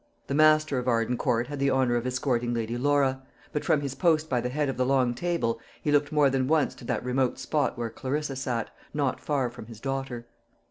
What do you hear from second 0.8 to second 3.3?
Arden Court had the honour of escorting Lady Laura;